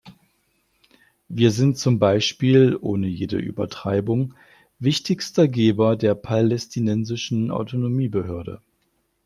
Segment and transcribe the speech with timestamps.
[1.29, 4.33] Wir sind zum Beispiel ohne jede Übertreibung
[4.79, 8.61] wichtigster Geber der palästinensischen Autonomiebehörde.